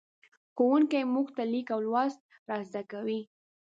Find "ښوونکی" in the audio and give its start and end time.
0.55-1.01